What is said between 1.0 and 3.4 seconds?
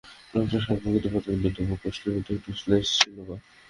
বটে কিন্তু তবু প্রশ্নের মধ্যে একটু শ্লেষ ছিল-বা।